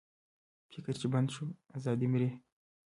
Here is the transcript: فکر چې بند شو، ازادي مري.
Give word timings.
فکر 0.71 0.93
چې 1.01 1.07
بند 1.13 1.27
شو، 1.35 1.45
ازادي 1.77 2.07
مري. 2.13 2.29